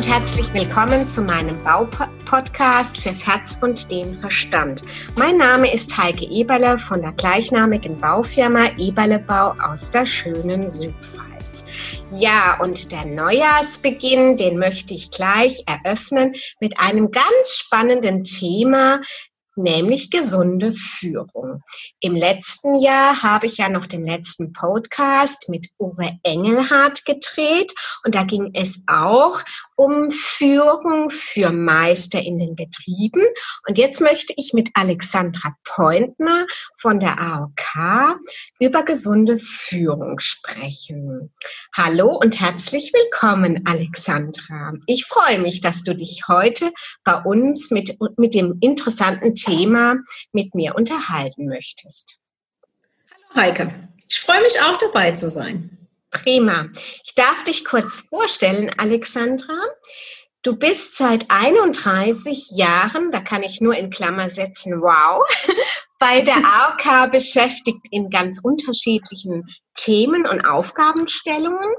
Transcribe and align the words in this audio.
und 0.00 0.08
herzlich 0.08 0.50
willkommen 0.54 1.06
zu 1.06 1.20
meinem 1.20 1.62
Baupodcast 1.62 2.96
fürs 2.96 3.26
Herz 3.26 3.58
und 3.60 3.90
den 3.90 4.14
Verstand. 4.14 4.82
Mein 5.16 5.36
Name 5.36 5.70
ist 5.74 5.94
Heike 5.94 6.24
Eberle 6.24 6.78
von 6.78 7.02
der 7.02 7.12
gleichnamigen 7.12 7.98
Baufirma 7.98 8.70
Eberle 8.78 9.18
Bau 9.18 9.54
aus 9.62 9.90
der 9.90 10.06
schönen 10.06 10.70
Südpfalz. 10.70 11.66
Ja, 12.18 12.58
und 12.62 12.90
der 12.90 13.04
Neujahrsbeginn, 13.04 14.38
den 14.38 14.56
möchte 14.58 14.94
ich 14.94 15.10
gleich 15.10 15.62
eröffnen 15.66 16.34
mit 16.62 16.80
einem 16.80 17.10
ganz 17.10 17.58
spannenden 17.58 18.24
Thema, 18.24 19.02
nämlich 19.56 20.10
gesunde 20.10 20.72
Führung. 20.72 21.62
Im 22.00 22.14
letzten 22.14 22.80
Jahr 22.80 23.22
habe 23.22 23.46
ich 23.46 23.58
ja 23.58 23.68
noch 23.68 23.86
den 23.86 24.06
letzten 24.06 24.52
Podcast 24.52 25.48
mit 25.48 25.68
Uwe 25.78 26.18
Engelhardt 26.22 27.04
gedreht 27.04 27.72
und 28.04 28.14
da 28.14 28.22
ging 28.22 28.50
es 28.54 28.82
auch 28.86 29.40
um 29.80 30.10
Führung 30.10 31.08
für 31.08 31.52
Meister 31.52 32.20
in 32.20 32.38
den 32.38 32.54
Betrieben. 32.54 33.22
Und 33.66 33.78
jetzt 33.78 34.02
möchte 34.02 34.34
ich 34.36 34.52
mit 34.52 34.68
Alexandra 34.74 35.54
Pointner 35.64 36.46
von 36.76 36.98
der 36.98 37.18
AOK 37.18 38.18
über 38.58 38.82
gesunde 38.82 39.38
Führung 39.38 40.18
sprechen. 40.18 41.32
Hallo 41.74 42.14
und 42.22 42.38
herzlich 42.38 42.92
willkommen, 42.92 43.64
Alexandra. 43.66 44.74
Ich 44.86 45.06
freue 45.06 45.38
mich, 45.38 45.62
dass 45.62 45.82
du 45.82 45.94
dich 45.94 46.24
heute 46.28 46.70
bei 47.02 47.14
uns 47.14 47.70
mit, 47.70 47.96
mit 48.18 48.34
dem 48.34 48.58
interessanten 48.60 49.34
Thema 49.34 49.96
mit 50.32 50.54
mir 50.54 50.74
unterhalten 50.74 51.48
möchtest. 51.48 52.18
Hallo 53.30 53.46
Heike, 53.46 53.72
ich 54.06 54.20
freue 54.20 54.42
mich 54.42 54.60
auch 54.60 54.76
dabei 54.76 55.12
zu 55.12 55.30
sein. 55.30 55.79
Prima. 56.10 56.66
Ich 57.04 57.14
darf 57.14 57.44
dich 57.44 57.64
kurz 57.64 58.04
vorstellen, 58.08 58.72
Alexandra. 58.78 59.54
Du 60.42 60.56
bist 60.56 60.96
seit 60.96 61.26
31 61.28 62.52
Jahren, 62.52 63.10
da 63.10 63.20
kann 63.20 63.42
ich 63.42 63.60
nur 63.60 63.76
in 63.76 63.90
Klammer 63.90 64.30
setzen, 64.30 64.80
wow, 64.80 65.22
bei 65.98 66.22
der 66.22 66.36
AOK 66.38 67.10
beschäftigt 67.10 67.86
in 67.90 68.08
ganz 68.08 68.40
unterschiedlichen 68.42 69.44
Themen 69.74 70.26
und 70.26 70.48
Aufgabenstellungen. 70.48 71.74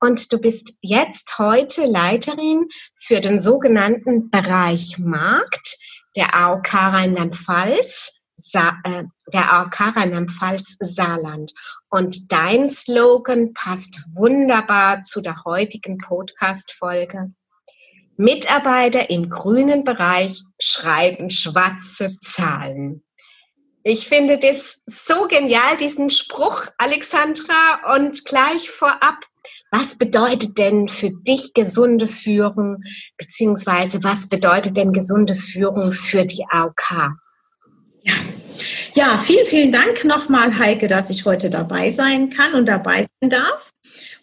Und 0.00 0.32
du 0.32 0.38
bist 0.38 0.78
jetzt 0.80 1.38
heute 1.38 1.84
Leiterin 1.84 2.66
für 2.96 3.20
den 3.20 3.38
sogenannten 3.38 4.30
Bereich 4.30 4.96
Markt 4.98 5.76
der 6.16 6.34
AOK 6.34 6.74
Rheinland-Pfalz 6.74 8.17
Sa 8.38 8.78
äh, 8.84 9.04
der 9.32 9.52
AOK 9.52 9.96
Rheinland-Pfalz 9.96 10.76
Saarland. 10.80 11.52
Und 11.90 12.32
dein 12.32 12.68
Slogan 12.68 13.52
passt 13.52 14.04
wunderbar 14.14 15.02
zu 15.02 15.20
der 15.20 15.44
heutigen 15.44 15.98
Podcast-Folge. 15.98 17.32
Mitarbeiter 18.16 19.10
im 19.10 19.28
grünen 19.28 19.84
Bereich 19.84 20.42
schreiben 20.60 21.30
schwarze 21.30 22.16
Zahlen. 22.20 23.02
Ich 23.84 24.08
finde 24.08 24.38
das 24.38 24.82
so 24.86 25.26
genial, 25.28 25.76
diesen 25.78 26.10
Spruch, 26.10 26.66
Alexandra. 26.78 27.94
Und 27.94 28.24
gleich 28.24 28.70
vorab, 28.70 29.24
was 29.70 29.96
bedeutet 29.96 30.58
denn 30.58 30.88
für 30.88 31.10
dich 31.10 31.54
gesunde 31.54 32.08
Führung, 32.08 32.82
beziehungsweise 33.16 34.02
was 34.02 34.28
bedeutet 34.28 34.76
denn 34.76 34.92
gesunde 34.92 35.34
Führung 35.34 35.92
für 35.92 36.24
die 36.24 36.44
AOK? 36.48 37.16
Ja. 38.08 38.14
ja, 38.94 39.16
vielen, 39.18 39.46
vielen 39.46 39.70
Dank 39.70 40.04
nochmal, 40.04 40.58
Heike, 40.58 40.88
dass 40.88 41.10
ich 41.10 41.24
heute 41.24 41.50
dabei 41.50 41.90
sein 41.90 42.30
kann 42.30 42.54
und 42.54 42.66
dabei 42.66 43.04
sein 43.20 43.30
darf. 43.30 43.70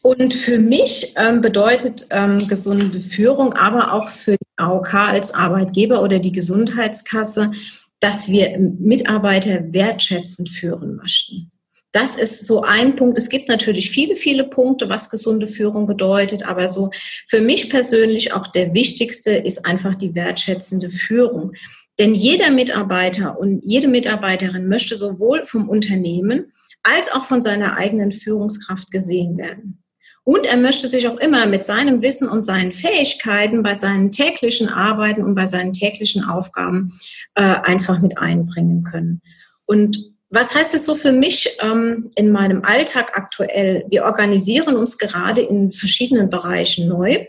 Und 0.02 0.33
für 0.33 0.59
mich 0.59 1.14
ähm, 1.17 1.41
bedeutet 1.41 2.08
ähm, 2.11 2.40
gesunde 2.47 3.00
Führung, 3.00 3.53
aber 3.53 3.94
auch 3.94 4.09
für 4.09 4.31
die 4.31 4.57
AOK 4.57 4.94
als 4.94 5.34
Arbeitgeber 5.34 6.01
oder 6.01 6.19
die 6.19 6.31
Gesundheitskasse, 6.31 7.51
dass 8.00 8.28
wir 8.29 8.57
Mitarbeiter 8.59 9.72
wertschätzend 9.72 10.50
führen 10.50 10.95
möchten. 10.95 11.51
Das 11.91 12.18
ist 12.18 12.45
so 12.45 12.62
ein 12.62 12.97
Punkt. 12.97 13.18
Es 13.18 13.29
gibt 13.29 13.47
natürlich 13.47 13.90
viele, 13.90 14.18
viele 14.18 14.44
Punkte, 14.44 14.90
was 14.90 15.09
gesunde 15.09 15.47
Führung 15.47 15.88
bedeutet, 15.88 16.45
aber 16.45 16.68
so 16.68 16.90
für 17.25 17.40
mich 17.40 17.69
persönlich 17.69 18.34
auch 18.34 18.47
der 18.47 18.74
wichtigste 18.74 19.31
ist 19.31 19.66
einfach 19.66 19.95
die 19.95 20.13
wertschätzende 20.13 20.90
Führung. 20.90 21.53
Denn 22.00 22.13
jeder 22.13 22.51
Mitarbeiter 22.51 23.39
und 23.39 23.61
jede 23.63 23.88
Mitarbeiterin 23.88 24.67
möchte 24.67 24.95
sowohl 24.95 25.45
vom 25.45 25.69
Unternehmen 25.69 26.51
als 26.83 27.11
auch 27.11 27.23
von 27.23 27.41
seiner 27.41 27.78
eigenen 27.78 28.11
Führungskraft 28.11 28.91
gesehen 28.91 29.38
werden. 29.38 29.81
Und 30.23 30.47
er 30.47 30.57
möchte 30.57 30.88
sich 30.88 31.07
auch 31.07 31.17
immer 31.17 31.45
mit 31.45 31.63
seinem 31.63 32.01
Wissen 32.01 32.28
und 32.28 32.44
seinen 32.44 32.72
Fähigkeiten 32.72 33.61
bei 33.61 33.75
seinen 33.75 34.09
täglichen 34.09 34.69
Arbeiten 34.69 35.23
und 35.23 35.35
bei 35.35 35.45
seinen 35.45 35.72
täglichen 35.72 36.23
Aufgaben 36.23 36.97
äh, 37.35 37.44
einfach 37.44 38.01
mit 38.01 38.17
einbringen 38.17 38.83
können. 38.83 39.22
Und 39.67 40.16
was 40.31 40.56
heißt 40.56 40.73
es 40.73 40.85
so 40.85 40.95
für 40.95 41.12
mich 41.12 41.57
ähm, 41.62 42.09
in 42.16 42.31
meinem 42.31 42.63
Alltag 42.63 43.16
aktuell? 43.16 43.85
Wir 43.89 44.06
organisieren 44.06 44.75
uns 44.75 44.97
gerade 44.97 45.41
in 45.41 45.69
verschiedenen 45.69 46.29
Bereichen 46.29 46.88
neu. 46.88 47.25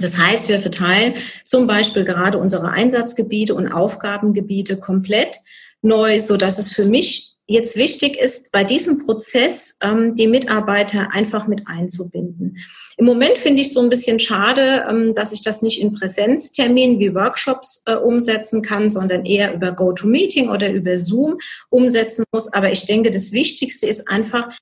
Das 0.00 0.18
heißt, 0.18 0.48
wir 0.48 0.60
verteilen 0.60 1.14
zum 1.44 1.66
Beispiel 1.66 2.04
gerade 2.04 2.38
unsere 2.38 2.70
Einsatzgebiete 2.70 3.54
und 3.54 3.68
Aufgabengebiete 3.68 4.78
komplett 4.78 5.36
neu, 5.82 6.20
so 6.20 6.36
dass 6.36 6.58
es 6.58 6.72
für 6.72 6.84
mich 6.84 7.30
jetzt 7.50 7.76
wichtig 7.76 8.16
ist, 8.16 8.52
bei 8.52 8.62
diesem 8.62 8.98
Prozess 8.98 9.76
ähm, 9.82 10.14
die 10.14 10.28
Mitarbeiter 10.28 11.12
einfach 11.12 11.48
mit 11.48 11.62
einzubinden. 11.66 12.58
Im 12.96 13.06
Moment 13.06 13.38
finde 13.38 13.60
ich 13.60 13.72
so 13.72 13.80
ein 13.80 13.88
bisschen 13.88 14.20
schade, 14.20 14.86
ähm, 14.88 15.14
dass 15.14 15.32
ich 15.32 15.42
das 15.42 15.60
nicht 15.60 15.80
in 15.80 15.92
Präsenzterminen 15.92 17.00
wie 17.00 17.12
Workshops 17.12 17.82
äh, 17.86 17.94
umsetzen 17.94 18.62
kann, 18.62 18.88
sondern 18.88 19.24
eher 19.24 19.52
über 19.52 19.72
GoToMeeting 19.72 20.48
oder 20.48 20.70
über 20.70 20.96
Zoom 20.96 21.38
umsetzen 21.70 22.24
muss. 22.32 22.52
Aber 22.52 22.70
ich 22.70 22.86
denke, 22.86 23.10
das 23.10 23.32
Wichtigste 23.32 23.88
ist 23.88 24.08
einfach, 24.08 24.56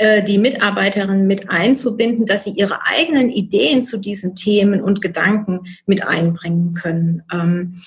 die 0.00 0.38
Mitarbeiterinnen 0.38 1.26
mit 1.26 1.50
einzubinden, 1.50 2.26
dass 2.26 2.44
sie 2.44 2.50
ihre 2.50 2.84
eigenen 2.84 3.30
Ideen 3.30 3.82
zu 3.82 3.98
diesen 3.98 4.34
Themen 4.34 4.82
und 4.82 5.00
Gedanken 5.00 5.60
mit 5.86 6.06
einbringen 6.06 6.74
können. 6.74 7.22
Ähm, 7.32 7.80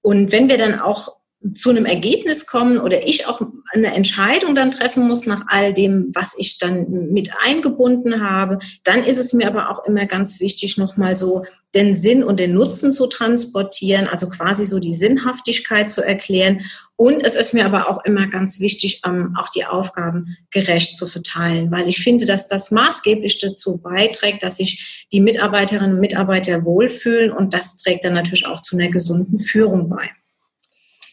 und 0.00 0.32
wenn 0.32 0.48
wir 0.48 0.58
dann 0.58 0.80
auch 0.80 1.21
zu 1.54 1.70
einem 1.70 1.86
Ergebnis 1.86 2.46
kommen 2.46 2.78
oder 2.78 3.06
ich 3.06 3.26
auch 3.26 3.42
eine 3.72 3.94
Entscheidung 3.94 4.54
dann 4.54 4.70
treffen 4.70 5.06
muss 5.06 5.26
nach 5.26 5.42
all 5.48 5.72
dem, 5.72 6.10
was 6.14 6.34
ich 6.38 6.58
dann 6.58 7.10
mit 7.10 7.30
eingebunden 7.44 8.28
habe, 8.28 8.58
dann 8.84 9.02
ist 9.02 9.18
es 9.18 9.32
mir 9.32 9.46
aber 9.46 9.70
auch 9.70 9.84
immer 9.84 10.06
ganz 10.06 10.40
wichtig, 10.40 10.78
nochmal 10.78 11.16
so 11.16 11.44
den 11.74 11.94
Sinn 11.94 12.22
und 12.22 12.38
den 12.38 12.52
Nutzen 12.54 12.92
zu 12.92 13.06
transportieren, 13.06 14.06
also 14.06 14.28
quasi 14.28 14.66
so 14.66 14.78
die 14.78 14.92
Sinnhaftigkeit 14.92 15.90
zu 15.90 16.02
erklären. 16.02 16.60
Und 16.96 17.24
es 17.24 17.34
ist 17.34 17.54
mir 17.54 17.64
aber 17.64 17.88
auch 17.88 18.04
immer 18.04 18.26
ganz 18.26 18.60
wichtig, 18.60 19.00
ähm, 19.06 19.34
auch 19.38 19.48
die 19.48 19.64
Aufgaben 19.64 20.36
gerecht 20.50 20.96
zu 20.96 21.06
verteilen, 21.06 21.70
weil 21.70 21.88
ich 21.88 22.02
finde, 22.02 22.26
dass 22.26 22.48
das 22.48 22.70
maßgeblich 22.70 23.40
dazu 23.40 23.78
beiträgt, 23.78 24.42
dass 24.42 24.58
sich 24.58 25.06
die 25.12 25.20
Mitarbeiterinnen 25.20 25.94
und 25.94 26.00
Mitarbeiter 26.00 26.64
wohlfühlen 26.64 27.32
und 27.32 27.54
das 27.54 27.78
trägt 27.78 28.04
dann 28.04 28.14
natürlich 28.14 28.46
auch 28.46 28.60
zu 28.60 28.76
einer 28.76 28.88
gesunden 28.88 29.38
Führung 29.38 29.88
bei. 29.88 30.10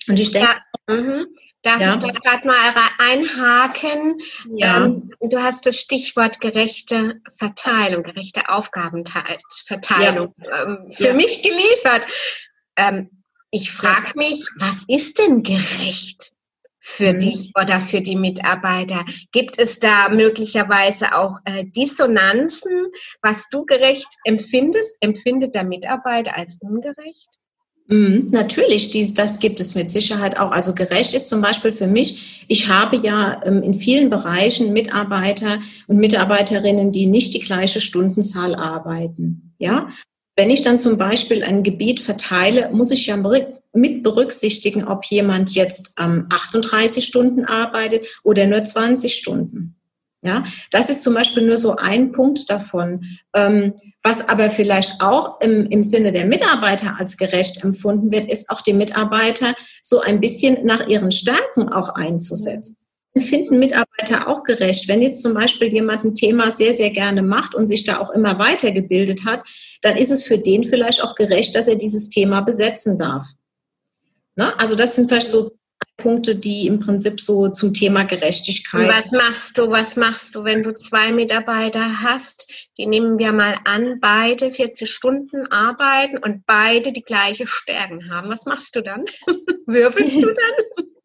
Und 0.09 0.19
ich 0.19 0.31
denke, 0.31 0.49
ja, 0.87 0.95
mhm. 0.95 1.25
Darf 1.61 1.81
ja. 1.81 1.89
ich 1.89 1.97
da 1.97 2.07
gerade 2.07 2.47
mal 2.47 2.55
einhaken? 2.99 4.17
Ja. 4.55 4.77
Ähm, 4.77 5.11
du 5.19 5.39
hast 5.39 5.65
das 5.65 5.77
Stichwort 5.77 6.39
gerechte 6.39 7.21
Verteilung, 7.37 8.03
gerechte 8.03 8.47
Aufgabenverteilung 8.47 10.33
ja. 10.37 10.63
ähm, 10.63 10.89
für 10.89 11.13
mich 11.13 11.41
geliefert. 11.41 12.07
Ähm, 12.77 13.09
ich 13.51 13.71
frage 13.71 14.13
mich, 14.15 14.47
was 14.57 14.85
ist 14.87 15.19
denn 15.19 15.43
gerecht 15.43 16.31
für 16.77 17.11
mhm. 17.11 17.19
dich 17.19 17.51
oder 17.59 17.81
für 17.81 17.99
die 17.99 18.15
Mitarbeiter? 18.15 19.03
Gibt 19.33 19.59
es 19.59 19.79
da 19.79 20.07
möglicherweise 20.07 21.13
auch 21.13 21.39
äh, 21.43 21.65
Dissonanzen, 21.65 22.87
was 23.21 23.49
du 23.49 23.65
gerecht 23.65 24.07
empfindest? 24.23 24.95
Empfindet 25.01 25.55
der 25.55 25.65
Mitarbeiter 25.65 26.37
als 26.37 26.57
ungerecht? 26.61 27.38
Mhm, 27.91 28.27
natürlich, 28.29 28.91
dies, 28.91 29.15
das 29.15 29.39
gibt 29.39 29.59
es 29.59 29.73
mit 29.73 29.89
Sicherheit 29.89 30.37
auch. 30.37 30.51
Also 30.51 30.75
gerecht 30.75 31.15
ist 31.15 31.27
zum 31.27 31.41
Beispiel 31.41 31.71
für 31.71 31.87
mich, 31.87 32.45
ich 32.47 32.67
habe 32.67 32.97
ja 32.97 33.41
ähm, 33.43 33.63
in 33.63 33.73
vielen 33.73 34.11
Bereichen 34.11 34.73
Mitarbeiter 34.73 35.59
und 35.87 35.97
Mitarbeiterinnen, 35.97 36.91
die 36.91 37.07
nicht 37.07 37.33
die 37.33 37.39
gleiche 37.39 37.81
Stundenzahl 37.81 38.53
arbeiten. 38.53 39.55
Ja, 39.57 39.89
wenn 40.35 40.51
ich 40.51 40.61
dann 40.61 40.77
zum 40.77 40.99
Beispiel 40.99 41.43
ein 41.43 41.63
Gebiet 41.63 41.99
verteile, 41.99 42.69
muss 42.71 42.91
ich 42.91 43.07
ja 43.07 43.17
mit 43.73 44.03
berücksichtigen, 44.03 44.87
ob 44.87 45.05
jemand 45.05 45.55
jetzt 45.55 45.95
ähm, 45.99 46.27
38 46.29 47.03
Stunden 47.03 47.43
arbeitet 47.45 48.21
oder 48.23 48.45
nur 48.45 48.63
20 48.63 49.15
Stunden. 49.15 49.78
Ja, 50.21 50.43
das 50.71 50.89
ist 50.89 51.01
zum 51.01 51.13
Beispiel 51.13 51.45
nur 51.47 51.57
so 51.57 51.77
ein 51.77 52.11
Punkt 52.11 52.49
davon. 52.49 53.05
Ähm, 53.33 53.73
was 54.03 54.27
aber 54.27 54.49
vielleicht 54.49 55.01
auch 55.01 55.39
im, 55.39 55.67
im 55.67 55.81
Sinne 55.81 56.11
der 56.11 56.25
Mitarbeiter 56.25 56.95
als 56.99 57.15
gerecht 57.15 57.63
empfunden 57.63 58.11
wird, 58.11 58.29
ist 58.29 58.49
auch 58.49 58.61
die 58.61 58.73
Mitarbeiter 58.73 59.55
so 59.81 60.01
ein 60.01 60.19
bisschen 60.19 60.65
nach 60.65 60.87
ihren 60.87 61.11
Stärken 61.11 61.69
auch 61.69 61.89
einzusetzen. 61.89 62.75
empfinden 63.13 63.59
Mitarbeiter 63.59 64.27
auch 64.27 64.43
gerecht. 64.43 64.89
Wenn 64.89 65.01
jetzt 65.01 65.21
zum 65.21 65.33
Beispiel 65.33 65.71
jemand 65.73 66.03
ein 66.03 66.15
Thema 66.15 66.51
sehr, 66.51 66.73
sehr 66.73 66.89
gerne 66.89 67.21
macht 67.21 67.55
und 67.55 67.67
sich 67.67 67.85
da 67.85 67.99
auch 67.99 68.09
immer 68.09 68.39
weitergebildet 68.39 69.23
hat, 69.25 69.43
dann 69.81 69.95
ist 69.95 70.11
es 70.11 70.25
für 70.25 70.37
den 70.37 70.65
vielleicht 70.65 71.01
auch 71.01 71.15
gerecht, 71.15 71.55
dass 71.55 71.67
er 71.69 71.75
dieses 71.75 72.09
Thema 72.09 72.41
besetzen 72.41 72.97
darf. 72.97 73.25
Ne? 74.35 74.57
Also 74.59 74.75
das 74.75 74.95
sind 74.95 75.07
vielleicht 75.07 75.29
so 75.29 75.49
Punkte, 75.99 76.35
die 76.35 76.65
im 76.65 76.79
Prinzip 76.79 77.21
so 77.21 77.49
zum 77.49 77.73
Thema 77.73 78.03
Gerechtigkeit. 78.03 78.89
Was 78.89 79.11
machst 79.11 79.57
du? 79.57 79.69
Was 79.69 79.95
machst 79.95 80.33
du, 80.35 80.43
wenn 80.43 80.63
du 80.63 80.75
zwei 80.75 81.11
Mitarbeiter 81.11 82.01
hast? 82.01 82.51
Die 82.77 82.87
nehmen 82.87 83.19
wir 83.19 83.33
mal 83.33 83.55
an, 83.65 83.99
beide 83.99 84.49
40 84.49 84.89
Stunden 84.89 85.45
arbeiten 85.51 86.17
und 86.17 86.45
beide 86.45 86.91
die 86.91 87.03
gleiche 87.03 87.45
Stärken 87.45 88.09
haben. 88.09 88.29
Was 88.29 88.45
machst 88.45 88.75
du 88.75 88.81
dann? 88.81 89.05
Würfelst 89.67 90.23
du 90.23 90.27
dann? 90.27 90.87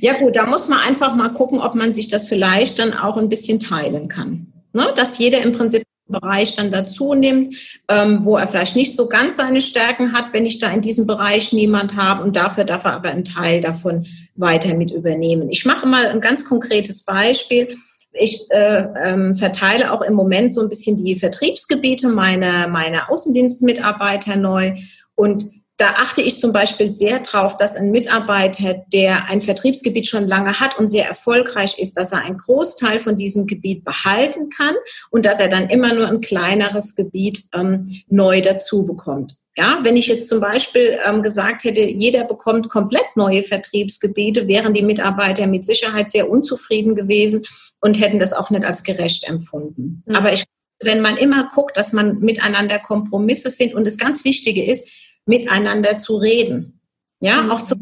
Ja 0.00 0.18
gut, 0.18 0.34
da 0.34 0.44
muss 0.44 0.66
man 0.66 0.80
einfach 0.80 1.14
mal 1.14 1.28
gucken, 1.28 1.60
ob 1.60 1.76
man 1.76 1.92
sich 1.92 2.08
das 2.08 2.26
vielleicht 2.26 2.80
dann 2.80 2.94
auch 2.94 3.16
ein 3.16 3.28
bisschen 3.28 3.60
teilen 3.60 4.08
kann. 4.08 4.52
Ne? 4.72 4.92
Dass 4.96 5.18
jeder 5.18 5.40
im 5.40 5.52
Prinzip 5.52 5.84
Bereich 6.12 6.54
dann 6.54 6.70
dazu 6.70 7.14
nimmt, 7.14 7.56
ähm, 7.88 8.24
wo 8.24 8.36
er 8.36 8.46
vielleicht 8.46 8.76
nicht 8.76 8.94
so 8.94 9.08
ganz 9.08 9.36
seine 9.36 9.60
Stärken 9.60 10.12
hat, 10.12 10.32
wenn 10.32 10.46
ich 10.46 10.60
da 10.60 10.70
in 10.70 10.80
diesem 10.80 11.06
Bereich 11.06 11.52
niemand 11.52 11.96
habe 11.96 12.22
und 12.22 12.36
dafür 12.36 12.64
darf 12.64 12.84
er 12.84 12.92
aber 12.94 13.10
einen 13.10 13.24
Teil 13.24 13.60
davon 13.60 14.06
weiter 14.36 14.74
mit 14.74 14.90
übernehmen. 14.90 15.50
Ich 15.50 15.64
mache 15.64 15.86
mal 15.86 16.06
ein 16.06 16.20
ganz 16.20 16.48
konkretes 16.48 17.04
Beispiel. 17.04 17.76
Ich 18.12 18.46
äh, 18.50 18.84
ähm, 19.02 19.34
verteile 19.34 19.92
auch 19.92 20.02
im 20.02 20.14
Moment 20.14 20.52
so 20.52 20.60
ein 20.60 20.68
bisschen 20.68 20.96
die 20.96 21.16
Vertriebsgebiete 21.16 22.08
meiner, 22.08 22.68
meiner 22.68 23.10
Außendienstmitarbeiter 23.10 24.36
neu 24.36 24.74
und 25.14 25.44
da 25.78 25.94
achte 25.94 26.22
ich 26.22 26.38
zum 26.38 26.52
Beispiel 26.52 26.94
sehr 26.94 27.20
drauf, 27.20 27.56
dass 27.56 27.76
ein 27.76 27.90
Mitarbeiter, 27.90 28.84
der 28.92 29.28
ein 29.28 29.40
Vertriebsgebiet 29.40 30.06
schon 30.06 30.28
lange 30.28 30.60
hat 30.60 30.78
und 30.78 30.86
sehr 30.86 31.06
erfolgreich 31.06 31.78
ist, 31.78 31.94
dass 31.96 32.12
er 32.12 32.22
einen 32.22 32.36
Großteil 32.36 33.00
von 33.00 33.16
diesem 33.16 33.46
Gebiet 33.46 33.84
behalten 33.84 34.48
kann 34.50 34.74
und 35.10 35.24
dass 35.26 35.40
er 35.40 35.48
dann 35.48 35.70
immer 35.70 35.92
nur 35.94 36.06
ein 36.06 36.20
kleineres 36.20 36.94
Gebiet 36.94 37.44
ähm, 37.54 37.86
neu 38.08 38.40
dazu 38.42 38.84
bekommt. 38.84 39.36
Ja, 39.56 39.80
wenn 39.82 39.96
ich 39.96 40.06
jetzt 40.06 40.28
zum 40.28 40.40
Beispiel 40.40 40.98
ähm, 41.04 41.22
gesagt 41.22 41.64
hätte, 41.64 41.82
jeder 41.82 42.24
bekommt 42.24 42.70
komplett 42.70 43.16
neue 43.16 43.42
Vertriebsgebiete, 43.42 44.48
wären 44.48 44.72
die 44.72 44.82
Mitarbeiter 44.82 45.46
mit 45.46 45.64
Sicherheit 45.64 46.08
sehr 46.08 46.30
unzufrieden 46.30 46.94
gewesen 46.94 47.44
und 47.80 48.00
hätten 48.00 48.18
das 48.18 48.32
auch 48.32 48.50
nicht 48.50 48.64
als 48.64 48.82
gerecht 48.82 49.28
empfunden. 49.28 50.02
Mhm. 50.06 50.14
Aber 50.14 50.32
ich, 50.32 50.44
wenn 50.80 51.02
man 51.02 51.18
immer 51.18 51.48
guckt, 51.54 51.76
dass 51.76 51.92
man 51.92 52.20
miteinander 52.20 52.78
Kompromisse 52.78 53.50
findet 53.50 53.76
und 53.76 53.86
das 53.86 53.98
ganz 53.98 54.24
Wichtige 54.24 54.64
ist, 54.64 54.88
miteinander 55.26 55.96
zu 55.96 56.16
reden. 56.16 56.80
Ja, 57.20 57.42
mhm. 57.42 57.50
auch 57.50 57.62
zu 57.62 57.76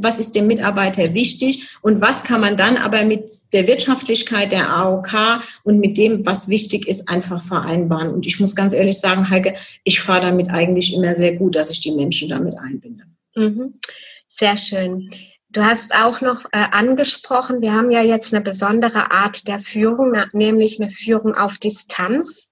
was 0.00 0.18
ist 0.18 0.34
dem 0.34 0.46
Mitarbeiter 0.46 1.14
wichtig 1.14 1.68
und 1.82 2.00
was 2.00 2.24
kann 2.24 2.40
man 2.40 2.56
dann 2.56 2.76
aber 2.76 3.04
mit 3.04 3.30
der 3.52 3.66
Wirtschaftlichkeit 3.66 4.52
der 4.52 4.70
AOK 4.70 5.40
und 5.62 5.78
mit 5.78 5.96
dem, 5.96 6.26
was 6.26 6.48
wichtig 6.48 6.88
ist, 6.88 7.08
einfach 7.08 7.42
vereinbaren. 7.42 8.12
Und 8.12 8.26
ich 8.26 8.40
muss 8.40 8.56
ganz 8.56 8.72
ehrlich 8.72 8.98
sagen, 8.98 9.30
Heike, 9.30 9.54
ich 9.84 10.00
fahre 10.00 10.22
damit 10.22 10.50
eigentlich 10.50 10.94
immer 10.94 11.14
sehr 11.14 11.36
gut, 11.36 11.54
dass 11.54 11.70
ich 11.70 11.80
die 11.80 11.92
Menschen 11.92 12.28
damit 12.28 12.58
einbinde. 12.58 13.04
Mhm. 13.36 13.74
Sehr 14.28 14.56
schön. 14.56 15.08
Du 15.50 15.62
hast 15.62 15.94
auch 15.94 16.20
noch 16.20 16.44
äh, 16.52 16.66
angesprochen, 16.72 17.62
wir 17.62 17.72
haben 17.72 17.90
ja 17.90 18.02
jetzt 18.02 18.34
eine 18.34 18.42
besondere 18.42 19.10
Art 19.10 19.46
der 19.48 19.58
Führung, 19.58 20.14
nämlich 20.32 20.80
eine 20.80 20.88
Führung 20.88 21.34
auf 21.34 21.58
Distanz. 21.58 22.50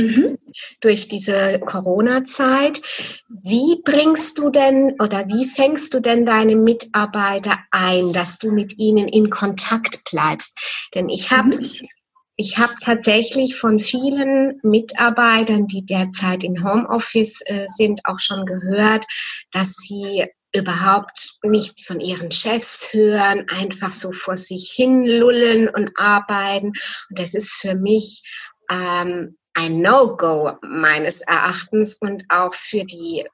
Mhm. 0.00 0.36
Durch 0.80 1.08
diese 1.08 1.60
Corona-Zeit. 1.60 2.80
Wie 3.28 3.80
bringst 3.84 4.38
du 4.38 4.50
denn 4.50 4.96
oder 5.00 5.26
wie 5.28 5.44
fängst 5.44 5.94
du 5.94 6.00
denn 6.00 6.24
deine 6.24 6.56
Mitarbeiter 6.56 7.58
ein, 7.70 8.12
dass 8.12 8.38
du 8.38 8.50
mit 8.50 8.78
ihnen 8.78 9.08
in 9.08 9.30
Kontakt 9.30 10.02
bleibst? 10.10 10.88
Denn 10.94 11.08
ich 11.08 11.30
habe 11.30 11.56
mhm. 11.56 11.68
Ich 12.36 12.58
habe 12.58 12.74
tatsächlich 12.80 13.56
von 13.56 13.78
vielen 13.78 14.58
Mitarbeitern, 14.64 15.68
die 15.68 15.86
derzeit 15.86 16.42
in 16.42 16.64
Homeoffice 16.64 17.42
äh, 17.46 17.66
sind, 17.68 18.00
auch 18.04 18.18
schon 18.18 18.44
gehört, 18.44 19.04
dass 19.52 19.76
sie 19.76 20.26
überhaupt 20.52 21.38
nichts 21.44 21.84
von 21.84 22.00
ihren 22.00 22.32
Chefs 22.32 22.92
hören, 22.92 23.46
einfach 23.50 23.92
so 23.92 24.10
vor 24.10 24.36
sich 24.36 24.72
hin 24.72 25.06
lullen 25.06 25.68
und 25.68 25.92
arbeiten. 25.96 26.68
Und 26.68 27.18
das 27.18 27.34
ist 27.34 27.52
für 27.52 27.76
mich 27.76 28.22
ähm, 28.68 29.36
ein 29.54 29.80
No-Go 29.80 30.52
meines 30.62 31.20
Erachtens 31.22 31.94
und 31.94 32.24
auch 32.28 32.54
für 32.54 32.84
die 32.84 33.24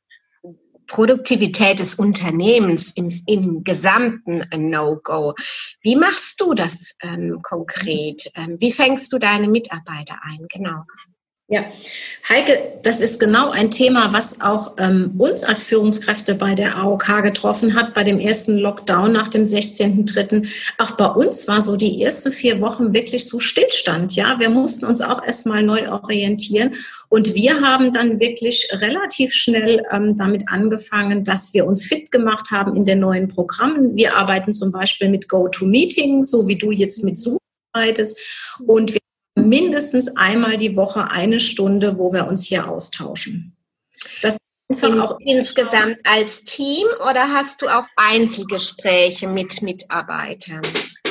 Produktivität 0.86 1.78
des 1.78 1.94
Unternehmens 1.94 2.90
im, 2.92 3.08
im 3.26 3.62
Gesamten 3.62 4.44
ein 4.50 4.70
No-Go. 4.70 5.34
Wie 5.82 5.96
machst 5.96 6.40
du 6.40 6.52
das 6.52 6.94
ähm, 7.00 7.40
konkret? 7.42 8.30
Ähm, 8.34 8.56
wie 8.58 8.72
fängst 8.72 9.12
du 9.12 9.18
deine 9.18 9.48
Mitarbeiter 9.48 10.18
ein? 10.22 10.46
Genau. 10.52 10.82
Ja, 11.52 11.64
Heike, 12.28 12.78
das 12.84 13.00
ist 13.00 13.18
genau 13.18 13.50
ein 13.50 13.72
Thema, 13.72 14.12
was 14.12 14.40
auch 14.40 14.74
ähm, 14.78 15.14
uns 15.18 15.42
als 15.42 15.64
Führungskräfte 15.64 16.36
bei 16.36 16.54
der 16.54 16.76
AOK 16.76 17.24
getroffen 17.24 17.74
hat, 17.74 17.92
bei 17.92 18.04
dem 18.04 18.20
ersten 18.20 18.56
Lockdown 18.56 19.10
nach 19.10 19.26
dem 19.26 19.42
16.3. 19.42 20.46
Auch 20.78 20.92
bei 20.92 21.06
uns 21.06 21.48
war 21.48 21.60
so 21.60 21.74
die 21.74 22.04
ersten 22.04 22.30
vier 22.30 22.60
Wochen 22.60 22.94
wirklich 22.94 23.26
so 23.26 23.40
Stillstand. 23.40 24.14
Ja, 24.14 24.38
wir 24.38 24.48
mussten 24.48 24.86
uns 24.86 25.00
auch 25.00 25.24
erstmal 25.24 25.64
neu 25.64 25.90
orientieren. 25.90 26.76
Und 27.08 27.34
wir 27.34 27.60
haben 27.60 27.90
dann 27.90 28.20
wirklich 28.20 28.68
relativ 28.74 29.34
schnell 29.34 29.82
ähm, 29.90 30.14
damit 30.14 30.44
angefangen, 30.46 31.24
dass 31.24 31.52
wir 31.52 31.66
uns 31.66 31.84
fit 31.84 32.12
gemacht 32.12 32.52
haben 32.52 32.76
in 32.76 32.84
den 32.84 33.00
neuen 33.00 33.26
Programmen. 33.26 33.96
Wir 33.96 34.16
arbeiten 34.16 34.52
zum 34.52 34.70
Beispiel 34.70 35.08
mit 35.08 35.28
GoToMeeting, 35.28 36.22
so 36.22 36.46
wie 36.46 36.56
du 36.56 36.70
jetzt 36.70 37.02
mit 37.02 37.18
Zoom 37.18 37.38
arbeitest. 37.72 38.16
Und 38.64 38.94
wir 38.94 39.00
mindestens 39.34 40.16
einmal 40.16 40.56
die 40.56 40.76
Woche 40.76 41.10
eine 41.10 41.40
Stunde, 41.40 41.98
wo 41.98 42.12
wir 42.12 42.26
uns 42.26 42.44
hier 42.44 42.68
austauschen. 42.68 43.56
Das 44.22 44.38
In, 44.68 45.00
auch 45.00 45.18
insgesamt 45.20 45.98
als 46.04 46.44
Team 46.44 46.86
oder 47.08 47.32
hast 47.32 47.62
du 47.62 47.68
auch 47.68 47.86
Einzelgespräche 47.96 49.26
mit 49.26 49.62
Mitarbeitern? 49.62 50.62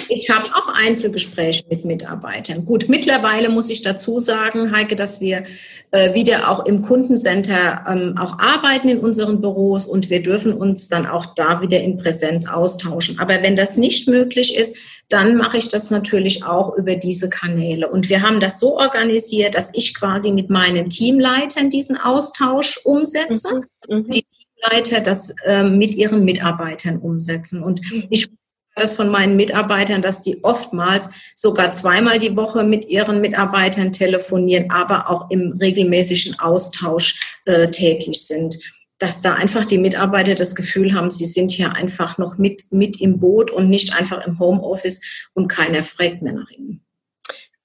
Ich 0.09 0.29
habe 0.29 0.45
auch 0.55 0.67
Einzelgespräche 0.67 1.63
mit 1.69 1.85
Mitarbeitern. 1.85 2.65
Gut, 2.65 2.89
mittlerweile 2.89 3.49
muss 3.49 3.69
ich 3.69 3.81
dazu 3.81 4.19
sagen, 4.19 4.75
Heike, 4.75 4.95
dass 4.95 5.21
wir 5.21 5.43
äh, 5.91 6.13
wieder 6.13 6.49
auch 6.49 6.65
im 6.65 6.81
Kundencenter 6.81 7.85
ähm, 7.87 8.15
auch 8.17 8.39
arbeiten 8.39 8.89
in 8.89 8.99
unseren 8.99 9.39
Büros 9.41 9.85
und 9.85 10.09
wir 10.09 10.21
dürfen 10.21 10.53
uns 10.53 10.89
dann 10.89 11.05
auch 11.05 11.27
da 11.35 11.61
wieder 11.61 11.79
in 11.79 11.97
Präsenz 11.97 12.47
austauschen. 12.47 13.19
Aber 13.19 13.41
wenn 13.43 13.55
das 13.55 13.77
nicht 13.77 14.07
möglich 14.07 14.55
ist, 14.55 14.77
dann 15.09 15.35
mache 15.35 15.57
ich 15.57 15.69
das 15.69 15.89
natürlich 15.89 16.43
auch 16.43 16.75
über 16.75 16.95
diese 16.95 17.29
Kanäle. 17.29 17.89
Und 17.89 18.09
wir 18.09 18.21
haben 18.21 18.39
das 18.39 18.59
so 18.59 18.77
organisiert, 18.77 19.55
dass 19.55 19.73
ich 19.75 19.93
quasi 19.93 20.31
mit 20.31 20.49
meinen 20.49 20.89
Teamleitern 20.89 21.69
diesen 21.69 21.97
Austausch 21.97 22.79
umsetze. 22.83 23.61
Mhm. 23.87 23.95
mhm. 23.97 24.09
Die 24.09 24.23
Teamleiter 24.23 25.01
das 25.01 25.33
äh, 25.45 25.63
mit 25.63 25.95
ihren 25.95 26.23
Mitarbeitern 26.25 26.99
umsetzen. 26.99 27.63
Und 27.63 27.81
mhm. 27.91 28.05
ich 28.09 28.27
das 28.75 28.95
von 28.95 29.09
meinen 29.09 29.35
Mitarbeitern, 29.35 30.01
dass 30.01 30.21
die 30.21 30.43
oftmals 30.43 31.09
sogar 31.35 31.69
zweimal 31.69 32.19
die 32.19 32.35
Woche 32.35 32.63
mit 32.63 32.85
ihren 32.85 33.21
Mitarbeitern 33.21 33.91
telefonieren, 33.91 34.71
aber 34.71 35.09
auch 35.09 35.29
im 35.29 35.53
regelmäßigen 35.59 36.39
Austausch 36.39 37.39
äh, 37.45 37.69
täglich 37.69 38.25
sind. 38.25 38.57
Dass 38.97 39.21
da 39.21 39.33
einfach 39.33 39.65
die 39.65 39.77
Mitarbeiter 39.77 40.35
das 40.35 40.55
Gefühl 40.55 40.93
haben, 40.93 41.09
sie 41.09 41.25
sind 41.25 41.51
hier 41.51 41.73
einfach 41.73 42.17
noch 42.17 42.37
mit, 42.37 42.63
mit 42.71 42.99
im 42.99 43.19
Boot 43.19 43.51
und 43.51 43.69
nicht 43.69 43.93
einfach 43.93 44.25
im 44.25 44.39
Homeoffice 44.39 45.29
und 45.33 45.47
keiner 45.47 45.83
fragt 45.83 46.21
mehr 46.21 46.33
nach 46.33 46.49
ihnen 46.49 46.85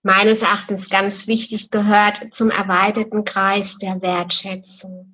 meines 0.04 0.42
Erachtens 0.42 0.90
ganz 0.90 1.26
wichtig 1.26 1.70
gehört 1.70 2.32
zum 2.32 2.50
erweiterten 2.50 3.24
Kreis 3.24 3.78
der 3.78 4.00
Wertschätzung. 4.02 5.10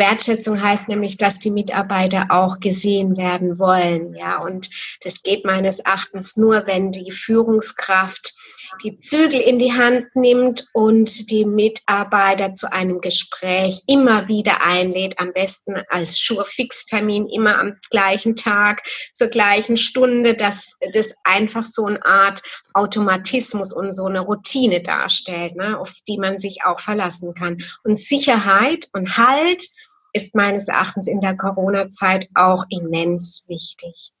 Wertschätzung 0.00 0.60
heißt 0.60 0.88
nämlich, 0.88 1.16
dass 1.16 1.38
die 1.38 1.52
Mitarbeiter 1.52 2.26
auch 2.30 2.58
gesehen 2.58 3.16
werden 3.16 3.60
wollen. 3.60 4.14
Ja, 4.14 4.40
und 4.40 4.68
das 5.02 5.22
geht 5.22 5.44
meines 5.44 5.78
Erachtens 5.78 6.36
nur, 6.36 6.66
wenn 6.66 6.90
die 6.90 7.12
Führungskraft 7.12 8.34
die 8.82 8.96
Zügel 8.98 9.40
in 9.40 9.58
die 9.58 9.72
Hand 9.72 10.06
nimmt 10.14 10.66
und 10.72 11.30
die 11.30 11.44
Mitarbeiter 11.44 12.52
zu 12.52 12.72
einem 12.72 13.00
Gespräch 13.00 13.82
immer 13.86 14.28
wieder 14.28 14.64
einlädt, 14.64 15.20
am 15.20 15.32
besten 15.32 15.82
als 15.88 16.18
Schurfixtermin 16.18 17.28
immer 17.28 17.58
am 17.58 17.76
gleichen 17.90 18.36
Tag, 18.36 18.82
zur 19.12 19.28
gleichen 19.28 19.76
Stunde, 19.76 20.34
dass 20.34 20.76
das 20.92 21.14
einfach 21.24 21.64
so 21.64 21.86
eine 21.86 22.04
Art 22.04 22.42
Automatismus 22.74 23.72
und 23.72 23.92
so 23.92 24.06
eine 24.06 24.20
Routine 24.20 24.80
darstellt, 24.80 25.56
ne, 25.56 25.78
auf 25.78 25.92
die 26.08 26.18
man 26.18 26.38
sich 26.38 26.60
auch 26.64 26.80
verlassen 26.80 27.34
kann. 27.34 27.58
Und 27.84 27.98
Sicherheit 27.98 28.86
und 28.92 29.18
Halt 29.18 29.66
ist 30.12 30.34
meines 30.34 30.68
Erachtens 30.68 31.08
in 31.08 31.20
der 31.20 31.36
Corona-Zeit 31.36 32.28
auch 32.34 32.64
immens 32.70 33.44
wichtig. 33.48 34.12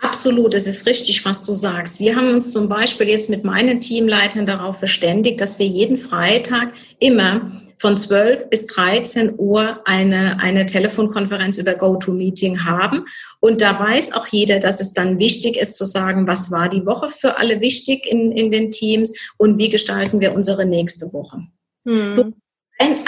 Absolut, 0.00 0.54
es 0.54 0.68
ist 0.68 0.86
richtig, 0.86 1.24
was 1.24 1.44
du 1.44 1.54
sagst. 1.54 1.98
Wir 1.98 2.14
haben 2.14 2.28
uns 2.28 2.52
zum 2.52 2.68
Beispiel 2.68 3.08
jetzt 3.08 3.30
mit 3.30 3.42
meinen 3.42 3.80
Teamleitern 3.80 4.46
darauf 4.46 4.78
verständigt, 4.78 5.40
dass 5.40 5.58
wir 5.58 5.66
jeden 5.66 5.96
Freitag 5.96 6.72
immer 7.00 7.50
von 7.78 7.96
12 7.96 8.48
bis 8.48 8.68
13 8.68 9.34
Uhr 9.38 9.80
eine, 9.86 10.40
eine 10.40 10.66
Telefonkonferenz 10.66 11.58
über 11.58 11.74
GoToMeeting 11.74 12.64
haben. 12.64 13.04
Und 13.40 13.60
da 13.60 13.78
weiß 13.78 14.12
auch 14.12 14.28
jeder, 14.28 14.60
dass 14.60 14.80
es 14.80 14.94
dann 14.94 15.18
wichtig 15.18 15.56
ist 15.56 15.74
zu 15.74 15.84
sagen, 15.84 16.28
was 16.28 16.50
war 16.52 16.68
die 16.68 16.86
Woche 16.86 17.10
für 17.10 17.38
alle 17.38 17.60
wichtig 17.60 18.06
in, 18.06 18.30
in 18.32 18.50
den 18.50 18.70
Teams 18.70 19.12
und 19.36 19.58
wie 19.58 19.68
gestalten 19.68 20.20
wir 20.20 20.34
unsere 20.34 20.64
nächste 20.64 21.12
Woche. 21.12 21.40
Hm. 21.84 22.10
So 22.10 22.32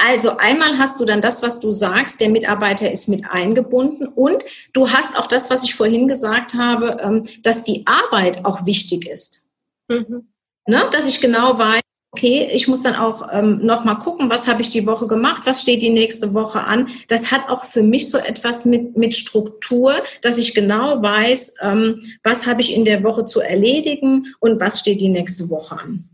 also 0.04 0.36
einmal 0.38 0.78
hast 0.78 1.00
du 1.00 1.04
dann 1.04 1.20
das, 1.20 1.42
was 1.42 1.60
du 1.60 1.70
sagst, 1.70 2.20
der 2.20 2.28
Mitarbeiter 2.28 2.90
ist 2.90 3.08
mit 3.08 3.28
eingebunden 3.30 4.06
und 4.06 4.44
du 4.72 4.90
hast 4.90 5.16
auch 5.16 5.26
das, 5.26 5.50
was 5.50 5.64
ich 5.64 5.74
vorhin 5.74 6.08
gesagt 6.08 6.54
habe, 6.54 6.98
ähm, 7.00 7.26
dass 7.42 7.64
die 7.64 7.86
Arbeit 7.86 8.44
auch 8.44 8.66
wichtig 8.66 9.06
ist. 9.06 9.50
Mhm. 9.88 10.28
Ne? 10.66 10.82
Dass 10.90 11.08
ich 11.08 11.20
genau 11.20 11.58
weiß, 11.58 11.80
okay, 12.12 12.48
ich 12.52 12.66
muss 12.66 12.82
dann 12.82 12.96
auch 12.96 13.28
ähm, 13.32 13.64
nochmal 13.64 13.98
gucken, 13.98 14.30
was 14.30 14.48
habe 14.48 14.62
ich 14.62 14.70
die 14.70 14.86
Woche 14.86 15.06
gemacht, 15.06 15.42
was 15.44 15.60
steht 15.60 15.82
die 15.82 15.90
nächste 15.90 16.34
Woche 16.34 16.64
an. 16.64 16.88
Das 17.08 17.30
hat 17.30 17.48
auch 17.48 17.64
für 17.64 17.82
mich 17.82 18.10
so 18.10 18.18
etwas 18.18 18.64
mit, 18.64 18.96
mit 18.96 19.14
Struktur, 19.14 19.94
dass 20.22 20.38
ich 20.38 20.54
genau 20.54 21.00
weiß, 21.00 21.56
ähm, 21.62 22.02
was 22.24 22.46
habe 22.46 22.60
ich 22.60 22.74
in 22.74 22.84
der 22.84 23.04
Woche 23.04 23.26
zu 23.26 23.40
erledigen 23.40 24.26
und 24.40 24.60
was 24.60 24.80
steht 24.80 25.00
die 25.00 25.08
nächste 25.08 25.48
Woche 25.50 25.78
an. 25.78 26.08